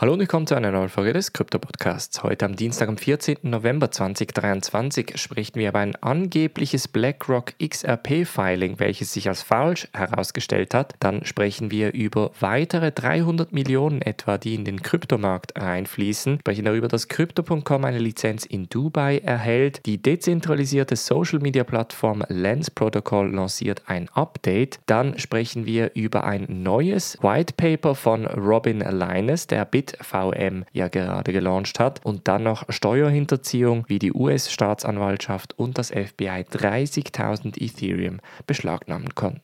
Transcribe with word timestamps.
Hallo 0.00 0.12
und 0.12 0.20
willkommen 0.20 0.46
zu 0.46 0.54
einer 0.54 0.70
neuen 0.70 0.90
Folge 0.90 1.12
des 1.12 1.32
Krypto-Podcasts. 1.32 2.22
Heute 2.22 2.44
am 2.44 2.54
Dienstag, 2.54 2.88
am 2.88 2.98
14. 2.98 3.38
November 3.42 3.90
2023, 3.90 5.14
sprechen 5.16 5.56
wir 5.56 5.70
über 5.70 5.80
ein 5.80 5.96
angebliches 5.96 6.86
BlackRock 6.86 7.54
XRP-Filing, 7.58 8.78
welches 8.78 9.12
sich 9.12 9.28
als 9.28 9.42
falsch 9.42 9.88
herausgestellt 9.92 10.72
hat. 10.72 10.94
Dann 11.00 11.24
sprechen 11.24 11.72
wir 11.72 11.94
über 11.94 12.30
weitere 12.38 12.92
300 12.92 13.52
Millionen 13.52 14.00
etwa, 14.00 14.38
die 14.38 14.54
in 14.54 14.64
den 14.64 14.82
Kryptomarkt 14.82 15.60
reinfließen. 15.60 16.38
Sprechen 16.38 16.66
darüber, 16.66 16.86
dass 16.86 17.08
Crypto.com 17.08 17.84
eine 17.84 17.98
Lizenz 17.98 18.46
in 18.46 18.68
Dubai 18.68 19.18
erhält. 19.18 19.84
Die 19.84 20.00
dezentralisierte 20.00 20.94
Social-Media-Plattform 20.94 22.22
Lens 22.28 22.70
Protocol 22.70 23.34
lanciert 23.34 23.82
ein 23.86 24.08
Update. 24.10 24.78
Dann 24.86 25.18
sprechen 25.18 25.66
wir 25.66 25.90
über 25.96 26.22
ein 26.22 26.46
neues 26.48 27.18
White 27.20 27.54
Paper 27.56 27.96
von 27.96 28.26
Robin 28.26 28.78
Linus, 28.78 29.48
der 29.48 29.64
VM 30.00 30.64
ja 30.72 30.88
gerade 30.88 31.32
gelauncht 31.32 31.80
hat. 31.80 32.04
Und 32.04 32.28
dann 32.28 32.42
noch 32.42 32.64
Steuerhinterziehung, 32.68 33.84
wie 33.88 33.98
die 33.98 34.12
US-Staatsanwaltschaft 34.12 35.58
und 35.58 35.78
das 35.78 35.90
FBI 35.90 36.44
30.000 36.50 37.60
Ethereum 37.60 38.20
beschlagnahmen 38.46 39.14
konnten 39.14 39.40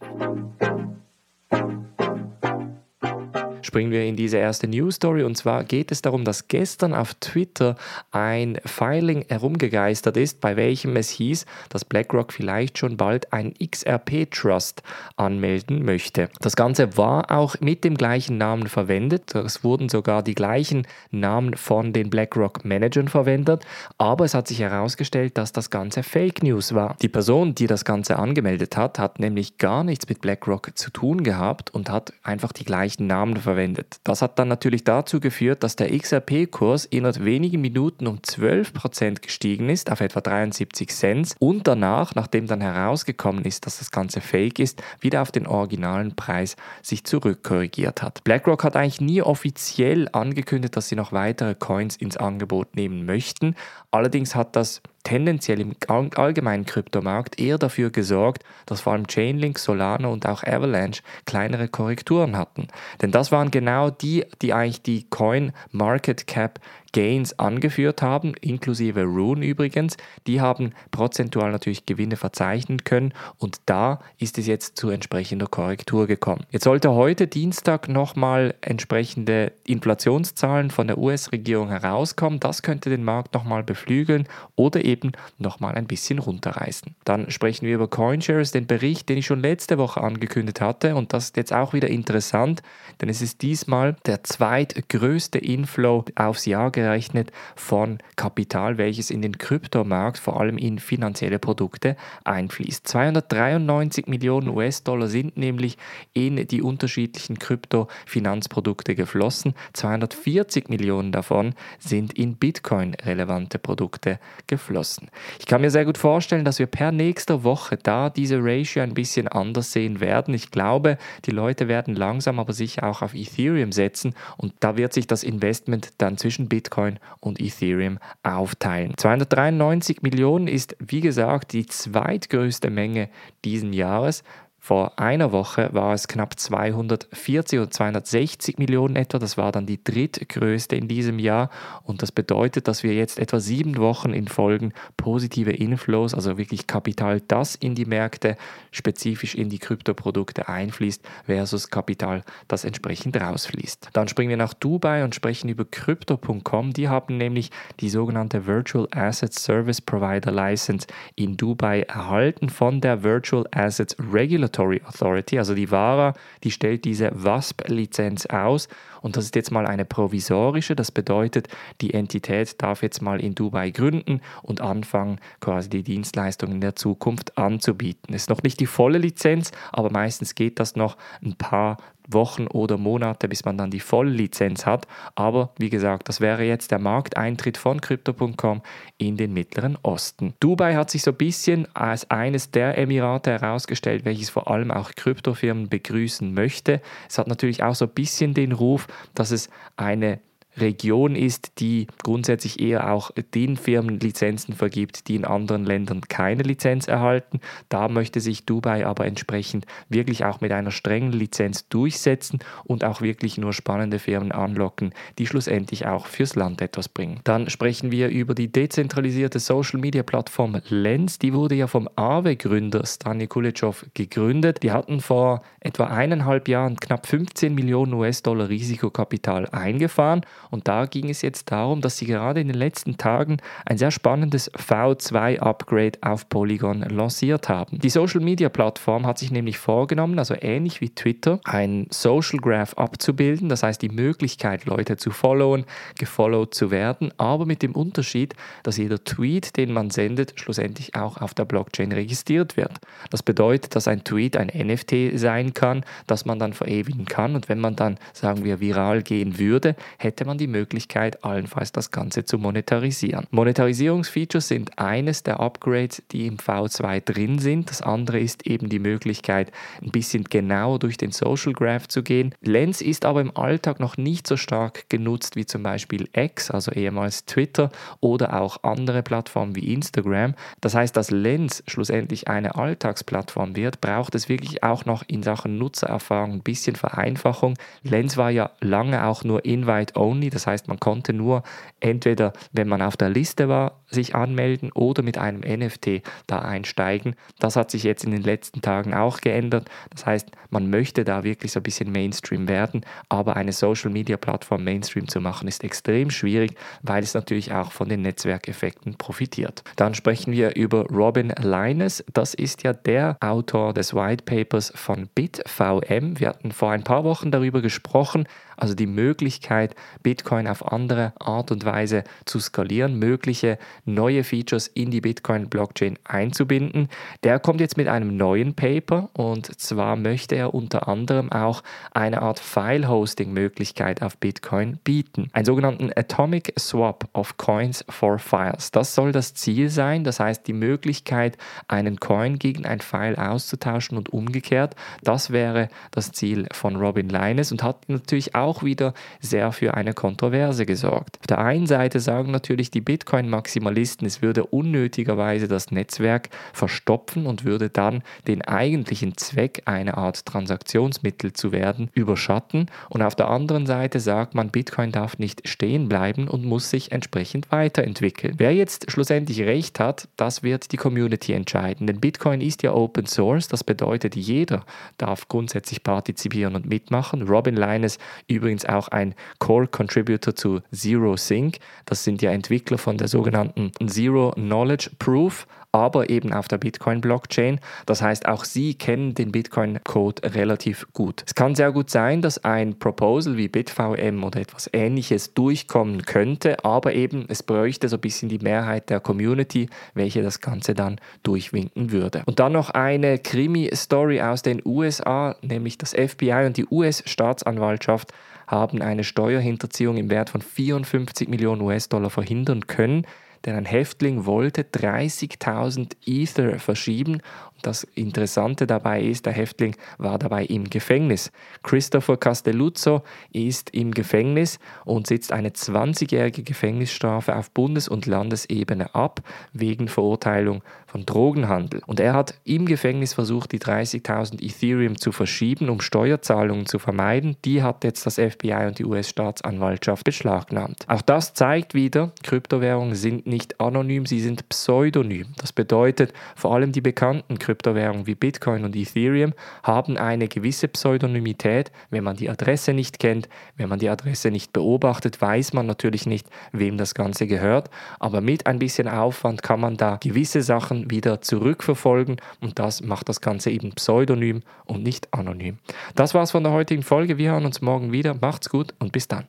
springen 3.74 3.90
wir 3.90 4.04
in 4.04 4.14
diese 4.14 4.36
erste 4.36 4.68
News 4.68 4.94
Story 4.94 5.24
und 5.24 5.36
zwar 5.36 5.64
geht 5.64 5.90
es 5.90 6.00
darum, 6.00 6.24
dass 6.24 6.46
gestern 6.46 6.94
auf 6.94 7.14
Twitter 7.14 7.74
ein 8.12 8.60
Filing 8.64 9.24
herumgegeistert 9.28 10.16
ist, 10.16 10.40
bei 10.40 10.54
welchem 10.54 10.94
es 10.94 11.10
hieß, 11.10 11.44
dass 11.70 11.84
BlackRock 11.84 12.32
vielleicht 12.32 12.78
schon 12.78 12.96
bald 12.96 13.32
ein 13.32 13.52
XRP 13.54 14.30
Trust 14.30 14.84
anmelden 15.16 15.84
möchte. 15.84 16.28
Das 16.40 16.54
Ganze 16.54 16.96
war 16.96 17.32
auch 17.32 17.56
mit 17.58 17.82
dem 17.82 17.96
gleichen 17.96 18.38
Namen 18.38 18.68
verwendet. 18.68 19.34
Es 19.34 19.64
wurden 19.64 19.88
sogar 19.88 20.22
die 20.22 20.36
gleichen 20.36 20.86
Namen 21.10 21.56
von 21.56 21.92
den 21.92 22.10
BlackRock 22.10 22.64
Managern 22.64 23.08
verwendet, 23.08 23.66
aber 23.98 24.24
es 24.24 24.34
hat 24.34 24.46
sich 24.46 24.60
herausgestellt, 24.60 25.36
dass 25.36 25.50
das 25.50 25.70
Ganze 25.70 26.04
Fake 26.04 26.44
News 26.44 26.76
war. 26.76 26.96
Die 27.02 27.08
Person, 27.08 27.56
die 27.56 27.66
das 27.66 27.84
Ganze 27.84 28.20
angemeldet 28.20 28.76
hat, 28.76 29.00
hat 29.00 29.18
nämlich 29.18 29.58
gar 29.58 29.82
nichts 29.82 30.08
mit 30.08 30.20
BlackRock 30.20 30.78
zu 30.78 30.90
tun 30.92 31.24
gehabt 31.24 31.74
und 31.74 31.90
hat 31.90 32.12
einfach 32.22 32.52
die 32.52 32.64
gleichen 32.64 33.08
Namen 33.08 33.36
verwendet 33.36 33.63
verwendet. 33.64 34.00
Das 34.04 34.22
hat 34.22 34.38
dann 34.38 34.48
natürlich 34.48 34.84
dazu 34.84 35.20
geführt, 35.20 35.62
dass 35.62 35.76
der 35.76 35.96
XRP-Kurs 35.96 36.84
innerhalb 36.84 37.24
wenigen 37.24 37.60
Minuten 37.60 38.06
um 38.06 38.18
12% 38.18 39.20
gestiegen 39.20 39.68
ist 39.68 39.90
auf 39.90 40.00
etwa 40.00 40.20
73 40.20 40.88
Cent 40.90 41.34
und 41.38 41.66
danach, 41.66 42.14
nachdem 42.14 42.46
dann 42.46 42.60
herausgekommen 42.60 43.44
ist, 43.44 43.66
dass 43.66 43.78
das 43.78 43.90
Ganze 43.90 44.20
fake 44.20 44.58
ist, 44.58 44.82
wieder 45.00 45.22
auf 45.22 45.32
den 45.32 45.46
originalen 45.46 46.14
Preis 46.14 46.56
sich 46.82 47.04
zurückkorrigiert 47.04 48.02
hat. 48.02 48.22
BlackRock 48.24 48.64
hat 48.64 48.76
eigentlich 48.76 49.00
nie 49.00 49.22
offiziell 49.22 50.08
angekündigt, 50.12 50.76
dass 50.76 50.88
sie 50.88 50.96
noch 50.96 51.12
weitere 51.12 51.54
Coins 51.54 51.96
ins 51.96 52.16
Angebot 52.16 52.76
nehmen 52.76 53.06
möchten. 53.06 53.54
Allerdings 53.90 54.34
hat 54.34 54.56
das 54.56 54.82
tendenziell 55.04 55.60
im 55.60 55.76
allgemeinen 55.88 56.64
Kryptomarkt 56.64 57.38
eher 57.38 57.58
dafür 57.58 57.90
gesorgt, 57.90 58.42
dass 58.66 58.80
vor 58.80 58.94
allem 58.94 59.06
Chainlink, 59.06 59.58
Solana 59.58 60.08
und 60.08 60.26
auch 60.26 60.42
Avalanche 60.42 61.02
kleinere 61.26 61.68
Korrekturen 61.68 62.36
hatten. 62.36 62.68
Denn 63.00 63.12
das 63.12 63.30
waren 63.30 63.50
genau 63.50 63.90
die, 63.90 64.24
die 64.42 64.52
eigentlich 64.52 64.82
die 64.82 65.04
Coin 65.08 65.52
Market 65.70 66.26
Cap 66.26 66.58
Gains 66.94 67.36
angeführt 67.40 68.02
haben, 68.02 68.34
inklusive 68.40 69.02
Rune 69.02 69.44
übrigens. 69.44 69.96
Die 70.28 70.40
haben 70.40 70.72
prozentual 70.92 71.50
natürlich 71.50 71.86
Gewinne 71.86 72.16
verzeichnen 72.16 72.84
können 72.84 73.12
und 73.36 73.58
da 73.66 73.98
ist 74.18 74.38
es 74.38 74.46
jetzt 74.46 74.76
zu 74.76 74.90
entsprechender 74.90 75.48
Korrektur 75.48 76.06
gekommen. 76.06 76.46
Jetzt 76.52 76.64
sollte 76.64 76.92
heute 76.92 77.26
Dienstag 77.26 77.88
nochmal 77.88 78.54
entsprechende 78.60 79.52
Inflationszahlen 79.66 80.70
von 80.70 80.86
der 80.86 80.96
US-Regierung 80.96 81.68
herauskommen. 81.68 82.38
Das 82.38 82.62
könnte 82.62 82.90
den 82.90 83.02
Markt 83.02 83.34
nochmal 83.34 83.64
beflügeln 83.64 84.28
oder 84.54 84.84
eben 84.84 85.10
nochmal 85.36 85.74
ein 85.74 85.88
bisschen 85.88 86.20
runterreißen. 86.20 86.94
Dann 87.04 87.28
sprechen 87.32 87.66
wir 87.66 87.74
über 87.74 87.88
CoinShares, 87.88 88.52
den 88.52 88.68
Bericht, 88.68 89.08
den 89.08 89.18
ich 89.18 89.26
schon 89.26 89.40
letzte 89.40 89.78
Woche 89.78 90.00
angekündigt 90.00 90.60
hatte 90.60 90.94
und 90.94 91.12
das 91.12 91.24
ist 91.24 91.36
jetzt 91.36 91.52
auch 91.52 91.72
wieder 91.72 91.88
interessant, 91.88 92.62
denn 93.00 93.08
es 93.08 93.20
ist 93.20 93.42
diesmal 93.42 93.96
der 94.06 94.22
zweitgrößte 94.22 95.38
Inflow 95.38 96.04
aufs 96.14 96.46
Jahr 96.46 96.70
gerechnet 96.70 96.83
gerechnet 96.84 97.32
von 97.56 97.98
Kapital, 98.16 98.78
welches 98.78 99.10
in 99.10 99.22
den 99.22 99.38
Kryptomarkt, 99.38 100.18
vor 100.18 100.38
allem 100.38 100.58
in 100.58 100.78
finanzielle 100.78 101.38
Produkte, 101.38 101.96
einfließt. 102.24 102.86
293 102.86 104.06
Millionen 104.06 104.48
US-Dollar 104.48 105.08
sind 105.08 105.36
nämlich 105.36 105.78
in 106.12 106.46
die 106.46 106.60
unterschiedlichen 106.60 107.38
Krypto-Finanzprodukte 107.38 108.94
geflossen. 108.94 109.54
240 109.72 110.68
Millionen 110.68 111.10
davon 111.10 111.54
sind 111.78 112.12
in 112.12 112.36
Bitcoin-relevante 112.36 113.58
Produkte 113.58 114.18
geflossen. 114.46 115.08
Ich 115.38 115.46
kann 115.46 115.62
mir 115.62 115.70
sehr 115.70 115.86
gut 115.86 115.98
vorstellen, 115.98 116.44
dass 116.44 116.58
wir 116.58 116.66
per 116.66 116.92
nächster 116.92 117.44
Woche 117.44 117.78
da 117.82 118.10
diese 118.10 118.38
Ratio 118.40 118.82
ein 118.82 118.94
bisschen 118.94 119.26
anders 119.26 119.72
sehen 119.72 120.00
werden. 120.00 120.34
Ich 120.34 120.50
glaube, 120.50 120.98
die 121.24 121.30
Leute 121.30 121.66
werden 121.66 121.94
langsam 121.94 122.38
aber 122.38 122.52
sicher 122.52 122.84
auch 122.84 123.00
auf 123.00 123.14
Ethereum 123.14 123.72
setzen 123.72 124.14
und 124.36 124.52
da 124.60 124.76
wird 124.76 124.92
sich 124.92 125.06
das 125.06 125.24
Investment 125.24 125.92
dann 125.98 126.18
zwischen 126.18 126.48
Bitcoin 126.48 126.73
Bitcoin 126.74 126.98
und 127.20 127.40
Ethereum 127.40 127.98
aufteilen. 128.22 128.94
293 128.96 130.02
Millionen 130.02 130.48
ist, 130.48 130.76
wie 130.80 131.00
gesagt, 131.00 131.52
die 131.52 131.66
zweitgrößte 131.66 132.70
Menge 132.70 133.08
diesen 133.44 133.72
Jahres. 133.72 134.24
Vor 134.66 134.98
einer 134.98 135.30
Woche 135.30 135.68
war 135.74 135.92
es 135.92 136.08
knapp 136.08 136.40
240 136.40 137.58
oder 137.58 137.70
260 137.70 138.56
Millionen 138.56 138.96
etwa. 138.96 139.18
Das 139.18 139.36
war 139.36 139.52
dann 139.52 139.66
die 139.66 139.84
drittgrößte 139.84 140.74
in 140.74 140.88
diesem 140.88 141.18
Jahr. 141.18 141.50
Und 141.82 142.00
das 142.00 142.10
bedeutet, 142.10 142.66
dass 142.66 142.82
wir 142.82 142.94
jetzt 142.94 143.18
etwa 143.18 143.40
sieben 143.40 143.76
Wochen 143.76 144.14
in 144.14 144.26
Folgen 144.26 144.72
positive 144.96 145.50
Inflows, 145.50 146.14
also 146.14 146.38
wirklich 146.38 146.66
Kapital, 146.66 147.20
das 147.20 147.56
in 147.56 147.74
die 147.74 147.84
Märkte, 147.84 148.38
spezifisch 148.70 149.34
in 149.34 149.50
die 149.50 149.58
Kryptoprodukte 149.58 150.48
einfließt, 150.48 151.02
versus 151.26 151.68
Kapital, 151.68 152.24
das 152.48 152.64
entsprechend 152.64 153.20
rausfließt. 153.20 153.90
Dann 153.92 154.08
springen 154.08 154.30
wir 154.30 154.38
nach 154.38 154.54
Dubai 154.54 155.04
und 155.04 155.14
sprechen 155.14 155.50
über 155.50 155.66
Crypto.com. 155.66 156.72
Die 156.72 156.88
haben 156.88 157.18
nämlich 157.18 157.50
die 157.80 157.90
sogenannte 157.90 158.46
Virtual 158.46 158.88
Asset 158.92 159.34
Service 159.34 159.82
Provider 159.82 160.32
License 160.32 160.86
in 161.16 161.36
Dubai 161.36 161.82
erhalten 161.82 162.48
von 162.48 162.80
der 162.80 163.02
Virtual 163.02 163.46
Assets 163.52 163.94
Regulatory 164.10 164.53
Regulatory 164.54 164.82
Authority, 164.84 165.38
also 165.38 165.54
die 165.54 165.70
VARA, 165.70 166.14
die 166.42 166.50
stellt 166.50 166.84
diese 166.84 167.10
WASP-Lizenz 167.12 168.26
aus. 168.26 168.68
Und 169.00 169.16
das 169.16 169.26
ist 169.26 169.36
jetzt 169.36 169.50
mal 169.50 169.66
eine 169.66 169.84
provisorische, 169.84 170.74
das 170.74 170.90
bedeutet, 170.90 171.48
die 171.80 171.92
Entität 171.92 172.62
darf 172.62 172.82
jetzt 172.82 173.02
mal 173.02 173.20
in 173.20 173.34
Dubai 173.34 173.70
gründen 173.70 174.20
und 174.42 174.60
anfangen, 174.60 175.20
quasi 175.40 175.68
die 175.68 175.82
Dienstleistungen 175.82 176.54
in 176.54 176.60
der 176.60 176.76
Zukunft 176.76 177.36
anzubieten. 177.36 178.14
Es 178.14 178.22
ist 178.22 178.30
noch 178.30 178.42
nicht 178.42 178.60
die 178.60 178.66
volle 178.66 178.98
Lizenz, 178.98 179.50
aber 179.72 179.90
meistens 179.90 180.34
geht 180.34 180.58
das 180.58 180.76
noch 180.76 180.96
ein 181.22 181.34
paar 181.34 181.76
Wochen 182.08 182.46
oder 182.46 182.76
Monate, 182.76 183.28
bis 183.28 183.44
man 183.44 183.56
dann 183.56 183.70
die 183.70 183.80
Volllizenz 183.80 184.66
hat. 184.66 184.86
Aber 185.14 185.52
wie 185.58 185.70
gesagt, 185.70 186.08
das 186.08 186.20
wäre 186.20 186.44
jetzt 186.44 186.70
der 186.70 186.78
Markteintritt 186.78 187.56
von 187.56 187.80
Crypto.com 187.80 188.62
in 188.98 189.16
den 189.16 189.32
Mittleren 189.32 189.78
Osten. 189.82 190.34
Dubai 190.40 190.74
hat 190.74 190.90
sich 190.90 191.02
so 191.02 191.12
ein 191.12 191.16
bisschen 191.16 191.66
als 191.74 192.10
eines 192.10 192.50
der 192.50 192.78
Emirate 192.78 193.32
herausgestellt, 193.32 194.04
welches 194.04 194.30
vor 194.30 194.50
allem 194.50 194.70
auch 194.70 194.92
Kryptofirmen 194.94 195.68
begrüßen 195.68 196.32
möchte. 196.32 196.80
Es 197.08 197.18
hat 197.18 197.28
natürlich 197.28 197.62
auch 197.62 197.74
so 197.74 197.86
ein 197.86 197.94
bisschen 197.94 198.34
den 198.34 198.52
Ruf, 198.52 198.86
dass 199.14 199.30
es 199.30 199.48
eine 199.76 200.20
Region 200.56 201.16
ist, 201.16 201.60
die 201.60 201.86
grundsätzlich 202.02 202.60
eher 202.60 202.92
auch 202.92 203.10
den 203.34 203.56
Firmen 203.56 204.00
Lizenzen 204.00 204.54
vergibt, 204.54 205.08
die 205.08 205.16
in 205.16 205.24
anderen 205.24 205.64
Ländern 205.64 206.02
keine 206.02 206.42
Lizenz 206.42 206.88
erhalten. 206.88 207.40
Da 207.68 207.88
möchte 207.88 208.20
sich 208.20 208.46
Dubai 208.46 208.86
aber 208.86 209.06
entsprechend 209.06 209.66
wirklich 209.88 210.24
auch 210.24 210.40
mit 210.40 210.52
einer 210.52 210.70
strengen 210.70 211.12
Lizenz 211.12 211.68
durchsetzen 211.68 212.38
und 212.64 212.84
auch 212.84 213.00
wirklich 213.00 213.38
nur 213.38 213.52
spannende 213.52 213.98
Firmen 213.98 214.32
anlocken, 214.32 214.92
die 215.18 215.26
schlussendlich 215.26 215.86
auch 215.86 216.06
fürs 216.06 216.36
Land 216.36 216.60
etwas 216.60 216.88
bringen. 216.88 217.20
Dann 217.24 217.50
sprechen 217.50 217.90
wir 217.90 218.08
über 218.08 218.34
die 218.34 218.50
dezentralisierte 218.50 219.38
Social 219.38 219.80
Media 219.80 220.02
Plattform 220.02 220.60
Lens. 220.68 221.18
Die 221.18 221.32
wurde 221.32 221.54
ja 221.54 221.66
vom 221.66 221.88
Aave-Gründer 221.96 222.84
Stani 222.86 223.26
Kulechov 223.26 223.86
gegründet. 223.94 224.62
Die 224.62 224.72
hatten 224.72 225.00
vor 225.00 225.42
etwa 225.60 225.86
eineinhalb 225.86 226.48
Jahren 226.48 226.76
knapp 226.76 227.06
15 227.06 227.54
Millionen 227.54 227.94
US-Dollar 227.94 228.48
Risikokapital 228.48 229.48
eingefahren 229.50 230.22
und 230.54 230.68
da 230.68 230.86
ging 230.86 231.10
es 231.10 231.20
jetzt 231.22 231.50
darum, 231.50 231.80
dass 231.80 231.98
sie 231.98 232.06
gerade 232.06 232.40
in 232.40 232.46
den 232.46 232.56
letzten 232.56 232.96
Tagen 232.96 233.38
ein 233.66 233.76
sehr 233.76 233.90
spannendes 233.90 234.52
V2-Upgrade 234.52 235.98
auf 236.00 236.28
Polygon 236.28 236.82
lanciert 236.82 237.48
haben. 237.48 237.80
Die 237.80 237.90
Social-Media-Plattform 237.90 239.04
hat 239.04 239.18
sich 239.18 239.32
nämlich 239.32 239.58
vorgenommen, 239.58 240.18
also 240.18 240.36
ähnlich 240.40 240.80
wie 240.80 240.90
Twitter, 240.90 241.40
ein 241.44 241.88
Social 241.90 242.38
Graph 242.38 242.74
abzubilden, 242.74 243.48
das 243.48 243.62
heißt 243.62 243.82
die 243.82 243.88
Möglichkeit, 243.88 244.64
Leute 244.66 244.96
zu 244.96 245.10
followen, 245.10 245.64
gefollowt 245.98 246.54
zu 246.54 246.70
werden, 246.70 247.12
aber 247.16 247.46
mit 247.46 247.62
dem 247.62 247.72
Unterschied, 247.72 248.34
dass 248.62 248.76
jeder 248.76 249.02
Tweet, 249.02 249.56
den 249.56 249.72
man 249.72 249.90
sendet, 249.90 250.34
schlussendlich 250.36 250.94
auch 250.94 251.16
auf 251.16 251.34
der 251.34 251.46
Blockchain 251.46 251.90
registriert 251.90 252.56
wird. 252.56 252.72
Das 253.10 253.22
bedeutet, 253.22 253.74
dass 253.74 253.88
ein 253.88 254.04
Tweet 254.04 254.36
ein 254.36 254.52
NFT 254.54 255.18
sein 255.18 255.52
kann, 255.52 255.84
das 256.06 256.26
man 256.26 256.38
dann 256.38 256.52
verewigen 256.52 257.06
kann 257.06 257.34
und 257.34 257.48
wenn 257.48 257.58
man 257.58 257.76
dann, 257.76 257.98
sagen 258.12 258.44
wir, 258.44 258.60
viral 258.60 259.02
gehen 259.02 259.38
würde, 259.38 259.74
hätte 259.98 260.24
man 260.24 260.34
man 260.34 260.38
die 260.44 260.50
Möglichkeit, 260.50 261.24
allenfalls 261.24 261.72
das 261.72 261.90
Ganze 261.90 262.26
zu 262.26 262.36
monetarisieren. 262.36 263.26
Monetarisierungsfeatures 263.30 264.48
sind 264.48 264.78
eines 264.78 265.22
der 265.22 265.40
Upgrades, 265.40 266.02
die 266.12 266.26
im 266.26 266.36
V2 266.36 267.00
drin 267.00 267.38
sind. 267.38 267.70
Das 267.70 267.80
andere 267.80 268.20
ist 268.20 268.46
eben 268.46 268.68
die 268.68 268.78
Möglichkeit, 268.78 269.50
ein 269.82 269.90
bisschen 269.90 270.24
genauer 270.24 270.80
durch 270.80 270.98
den 270.98 271.12
Social 271.12 271.54
Graph 271.54 271.88
zu 271.88 272.02
gehen. 272.02 272.34
Lens 272.42 272.82
ist 272.82 273.06
aber 273.06 273.22
im 273.22 273.34
Alltag 273.34 273.80
noch 273.80 273.96
nicht 273.96 274.26
so 274.26 274.36
stark 274.36 274.90
genutzt 274.90 275.34
wie 275.34 275.46
zum 275.46 275.62
Beispiel 275.62 276.10
X, 276.12 276.50
also 276.50 276.70
ehemals 276.72 277.24
Twitter 277.24 277.70
oder 278.00 278.38
auch 278.38 278.62
andere 278.64 279.02
Plattformen 279.02 279.56
wie 279.56 279.72
Instagram. 279.72 280.34
Das 280.60 280.74
heißt, 280.74 280.94
dass 280.94 281.10
Lens 281.10 281.62
schlussendlich 281.66 282.28
eine 282.28 282.56
Alltagsplattform 282.56 283.56
wird, 283.56 283.80
braucht 283.80 284.14
es 284.14 284.28
wirklich 284.28 284.62
auch 284.62 284.84
noch 284.84 285.04
in 285.06 285.22
Sachen 285.22 285.56
Nutzererfahrung 285.56 286.32
ein 286.32 286.42
bisschen 286.42 286.76
Vereinfachung. 286.76 287.54
Lens 287.82 288.18
war 288.18 288.30
ja 288.30 288.50
lange 288.60 289.06
auch 289.06 289.24
nur 289.24 289.44
Invite-Only, 289.44 290.23
das 290.30 290.46
heißt, 290.46 290.68
man 290.68 290.80
konnte 290.80 291.12
nur 291.12 291.42
entweder, 291.80 292.32
wenn 292.52 292.68
man 292.68 292.82
auf 292.82 292.96
der 292.96 293.10
Liste 293.10 293.48
war, 293.48 293.80
sich 293.90 294.14
anmelden 294.14 294.72
oder 294.72 295.02
mit 295.02 295.18
einem 295.18 295.40
NFT 295.40 296.02
da 296.26 296.40
einsteigen. 296.40 297.14
Das 297.38 297.56
hat 297.56 297.70
sich 297.70 297.82
jetzt 297.82 298.04
in 298.04 298.10
den 298.10 298.22
letzten 298.22 298.60
Tagen 298.62 298.94
auch 298.94 299.20
geändert. 299.20 299.68
Das 299.90 300.04
heißt, 300.06 300.30
man 300.50 300.70
möchte 300.70 301.04
da 301.04 301.24
wirklich 301.24 301.52
so 301.52 301.60
ein 301.60 301.62
bisschen 301.62 301.92
Mainstream 301.92 302.48
werden, 302.48 302.84
aber 303.08 303.36
eine 303.36 303.52
Social-Media-Plattform 303.52 304.64
Mainstream 304.64 305.08
zu 305.08 305.20
machen, 305.20 305.48
ist 305.48 305.64
extrem 305.64 306.10
schwierig, 306.10 306.54
weil 306.82 307.02
es 307.02 307.14
natürlich 307.14 307.52
auch 307.52 307.72
von 307.72 307.88
den 307.88 308.02
Netzwerkeffekten 308.02 308.96
profitiert. 308.96 309.62
Dann 309.76 309.94
sprechen 309.94 310.32
wir 310.32 310.56
über 310.56 310.86
Robin 310.86 311.32
Linus. 311.40 312.04
Das 312.12 312.34
ist 312.34 312.62
ja 312.62 312.72
der 312.72 313.16
Autor 313.20 313.72
des 313.74 313.94
White 313.94 314.24
Papers 314.24 314.72
von 314.74 315.08
BitVM. 315.14 316.18
Wir 316.18 316.28
hatten 316.28 316.52
vor 316.52 316.70
ein 316.70 316.84
paar 316.84 317.04
Wochen 317.04 317.30
darüber 317.30 317.62
gesprochen, 317.62 318.26
also 318.56 318.74
die 318.74 318.86
Möglichkeit, 318.86 319.74
Bitcoin 320.02 320.13
auf 320.22 320.70
andere 320.72 321.12
Art 321.18 321.50
und 321.50 321.64
Weise 321.64 322.04
zu 322.24 322.38
skalieren, 322.38 322.98
mögliche 322.98 323.58
neue 323.84 324.24
Features 324.24 324.68
in 324.68 324.90
die 324.90 325.00
Bitcoin-Blockchain 325.00 325.98
einzubinden. 326.04 326.88
Der 327.22 327.38
kommt 327.38 327.60
jetzt 327.60 327.76
mit 327.76 327.88
einem 327.88 328.16
neuen 328.16 328.54
Paper 328.54 329.10
und 329.12 329.60
zwar 329.60 329.96
möchte 329.96 330.36
er 330.36 330.54
unter 330.54 330.88
anderem 330.88 331.30
auch 331.32 331.62
eine 331.92 332.22
Art 332.22 332.38
File-Hosting-Möglichkeit 332.40 334.02
auf 334.02 334.16
Bitcoin 334.18 334.78
bieten. 334.84 335.30
Einen 335.32 335.44
sogenannten 335.44 335.90
Atomic 335.94 336.52
Swap 336.58 337.08
of 337.12 337.36
Coins 337.36 337.84
for 337.88 338.18
Files. 338.18 338.70
Das 338.70 338.94
soll 338.94 339.12
das 339.12 339.34
Ziel 339.34 339.70
sein, 339.70 340.04
das 340.04 340.20
heißt 340.20 340.46
die 340.46 340.52
Möglichkeit, 340.52 341.36
einen 341.68 342.00
Coin 342.00 342.38
gegen 342.38 342.66
ein 342.66 342.80
File 342.80 343.16
auszutauschen 343.16 343.96
und 343.96 344.12
umgekehrt. 344.12 344.76
Das 345.02 345.30
wäre 345.30 345.68
das 345.90 346.12
Ziel 346.12 346.46
von 346.52 346.76
Robin 346.76 347.08
Linus 347.08 347.52
und 347.52 347.62
hat 347.62 347.88
natürlich 347.88 348.34
auch 348.34 348.62
wieder 348.62 348.94
sehr 349.20 349.52
für 349.52 349.74
eine 349.74 349.94
Kontroverse 350.04 350.66
gesorgt. 350.66 351.16
Auf 351.20 351.28
der 351.28 351.38
einen 351.38 351.66
Seite 351.66 351.98
sagen 351.98 352.30
natürlich 352.30 352.70
die 352.70 352.82
Bitcoin-Maximalisten, 352.82 354.06
es 354.06 354.20
würde 354.20 354.44
unnötigerweise 354.44 355.48
das 355.48 355.70
Netzwerk 355.70 356.28
verstopfen 356.52 357.24
und 357.24 357.46
würde 357.46 357.70
dann 357.70 358.02
den 358.26 358.42
eigentlichen 358.42 359.16
Zweck, 359.16 359.62
eine 359.64 359.96
Art 359.96 360.26
Transaktionsmittel 360.26 361.32
zu 361.32 361.52
werden, 361.52 361.88
überschatten. 361.94 362.66
Und 362.90 363.00
auf 363.00 363.14
der 363.14 363.30
anderen 363.30 363.64
Seite 363.64 363.98
sagt 363.98 364.34
man, 364.34 364.50
Bitcoin 364.50 364.92
darf 364.92 365.16
nicht 365.16 365.48
stehen 365.48 365.88
bleiben 365.88 366.28
und 366.28 366.44
muss 366.44 366.68
sich 366.68 366.92
entsprechend 366.92 367.50
weiterentwickeln. 367.50 368.34
Wer 368.36 368.54
jetzt 368.54 368.90
schlussendlich 368.90 369.40
recht 369.40 369.80
hat, 369.80 370.08
das 370.18 370.42
wird 370.42 370.72
die 370.72 370.76
Community 370.76 371.32
entscheiden. 371.32 371.86
Denn 371.86 372.00
Bitcoin 372.00 372.42
ist 372.42 372.62
ja 372.62 372.74
Open 372.74 373.06
Source, 373.06 373.48
das 373.48 373.64
bedeutet, 373.64 374.16
jeder 374.16 374.66
darf 374.98 375.28
grundsätzlich 375.28 375.82
partizipieren 375.82 376.56
und 376.56 376.66
mitmachen. 376.66 377.22
Robin 377.22 377.56
Linus 377.56 377.96
übrigens 378.28 378.66
auch 378.66 378.88
ein 378.88 379.14
Core 379.38 379.66
Contributor 379.66 379.93
zu 380.34 380.60
Zero 380.72 381.16
Sync. 381.16 381.58
Das 381.86 382.04
sind 382.04 382.22
ja 382.22 382.32
Entwickler 382.32 382.78
von 382.78 382.96
der 382.96 383.08
sogenannten 383.08 383.72
Zero 383.86 384.32
Knowledge 384.32 384.90
Proof 384.98 385.46
aber 385.74 386.08
eben 386.08 386.32
auf 386.32 386.46
der 386.46 386.58
Bitcoin-Blockchain. 386.58 387.58
Das 387.84 388.00
heißt, 388.00 388.28
auch 388.28 388.44
sie 388.44 388.74
kennen 388.74 389.14
den 389.14 389.32
Bitcoin-Code 389.32 390.34
relativ 390.34 390.86
gut. 390.92 391.24
Es 391.26 391.34
kann 391.34 391.56
sehr 391.56 391.72
gut 391.72 391.90
sein, 391.90 392.22
dass 392.22 392.42
ein 392.44 392.78
Proposal 392.78 393.36
wie 393.36 393.48
BitVM 393.48 394.22
oder 394.22 394.40
etwas 394.40 394.70
ähnliches 394.72 395.34
durchkommen 395.34 396.02
könnte, 396.02 396.64
aber 396.64 396.94
eben 396.94 397.26
es 397.28 397.42
bräuchte 397.42 397.88
so 397.88 397.96
ein 397.96 398.00
bisschen 398.00 398.28
die 398.28 398.38
Mehrheit 398.38 398.88
der 398.88 399.00
Community, 399.00 399.68
welche 399.94 400.22
das 400.22 400.40
Ganze 400.40 400.74
dann 400.74 401.00
durchwinken 401.24 401.90
würde. 401.90 402.22
Und 402.26 402.38
dann 402.38 402.52
noch 402.52 402.70
eine 402.70 403.18
Krimi-Story 403.18 404.22
aus 404.22 404.42
den 404.42 404.62
USA, 404.64 405.34
nämlich 405.42 405.76
das 405.76 405.90
FBI 405.90 406.44
und 406.46 406.56
die 406.56 406.66
US-Staatsanwaltschaft 406.70 408.12
haben 408.46 408.80
eine 408.80 409.02
Steuerhinterziehung 409.02 409.96
im 409.96 410.08
Wert 410.08 410.30
von 410.30 410.40
54 410.40 411.28
Millionen 411.28 411.62
US-Dollar 411.62 412.10
verhindern 412.10 412.68
können 412.68 413.04
denn 413.44 413.56
ein 413.56 413.64
Häftling 413.64 414.26
wollte 414.26 414.62
30.000 414.62 415.96
Ether 416.06 416.58
verschieben 416.58 417.20
das 417.66 417.84
Interessante 417.94 418.66
dabei 418.66 419.02
ist, 419.02 419.26
der 419.26 419.32
Häftling 419.32 419.76
war 419.98 420.18
dabei 420.18 420.44
im 420.44 420.70
Gefängnis. 420.70 421.32
Christopher 421.62 422.16
Castelluzzo 422.16 423.02
ist 423.32 423.70
im 423.70 423.92
Gefängnis 423.92 424.58
und 424.84 425.06
sitzt 425.06 425.32
eine 425.32 425.50
20-jährige 425.50 426.42
Gefängnisstrafe 426.42 427.36
auf 427.36 427.50
Bundes- 427.50 427.88
und 427.88 428.06
Landesebene 428.06 428.94
ab 428.94 429.20
wegen 429.52 429.88
Verurteilung 429.88 430.62
von 430.94 431.04
Drogenhandel. 431.04 431.82
Und 431.86 431.98
er 431.98 432.14
hat 432.14 432.34
im 432.44 432.66
Gefängnis 432.66 433.14
versucht, 433.14 433.50
die 433.50 433.58
30.000 433.58 434.40
Ethereum 434.40 434.96
zu 434.96 435.10
verschieben, 435.10 435.68
um 435.68 435.80
Steuerzahlungen 435.80 436.66
zu 436.66 436.78
vermeiden. 436.78 437.36
Die 437.44 437.64
hat 437.64 437.82
jetzt 437.82 438.06
das 438.06 438.14
FBI 438.14 438.66
und 438.68 438.78
die 438.78 438.84
US-Staatsanwaltschaft 438.84 440.04
beschlagnahmt. 440.04 440.84
Auch 440.86 441.02
das 441.02 441.34
zeigt 441.34 441.74
wieder, 441.74 442.12
Kryptowährungen 442.22 442.94
sind 442.94 443.26
nicht 443.26 443.60
anonym, 443.60 444.06
sie 444.06 444.20
sind 444.20 444.48
pseudonym. 444.48 445.26
Das 445.38 445.52
bedeutet, 445.52 446.12
vor 446.36 446.54
allem 446.54 446.70
die 446.70 446.80
bekannten 446.80 447.40
Kryptowährungen 447.40 447.53
Kryptowährungen 447.54 448.08
wie 448.08 448.16
Bitcoin 448.16 448.64
und 448.64 448.74
Ethereum 448.74 449.32
haben 449.62 449.96
eine 449.96 450.26
gewisse 450.26 450.66
Pseudonymität. 450.66 451.70
Wenn 451.90 452.02
man 452.02 452.16
die 452.16 452.28
Adresse 452.28 452.72
nicht 452.72 452.98
kennt, 452.98 453.28
wenn 453.56 453.68
man 453.68 453.78
die 453.78 453.88
Adresse 453.88 454.32
nicht 454.32 454.52
beobachtet, 454.52 455.20
weiß 455.20 455.52
man 455.52 455.66
natürlich 455.66 456.06
nicht, 456.06 456.26
wem 456.50 456.76
das 456.78 456.94
Ganze 456.94 457.28
gehört. 457.28 457.70
Aber 458.00 458.20
mit 458.20 458.48
ein 458.48 458.58
bisschen 458.58 458.88
Aufwand 458.88 459.44
kann 459.44 459.60
man 459.60 459.76
da 459.76 459.98
gewisse 460.02 460.42
Sachen 460.42 460.90
wieder 460.90 461.20
zurückverfolgen 461.20 462.16
und 462.40 462.58
das 462.58 462.82
macht 462.82 463.08
das 463.08 463.20
Ganze 463.20 463.50
eben 463.50 463.70
pseudonym 463.72 464.42
und 464.64 464.82
nicht 464.82 465.14
anonym. 465.14 465.58
Das 465.94 466.12
war's 466.12 466.32
von 466.32 466.42
der 466.42 466.52
heutigen 466.52 466.82
Folge. 466.82 467.18
Wir 467.18 467.32
hören 467.32 467.46
uns 467.46 467.60
morgen 467.60 467.92
wieder. 467.92 468.16
Macht's 468.20 468.50
gut 468.50 468.74
und 468.80 468.90
bis 468.90 469.06
dann. 469.06 469.26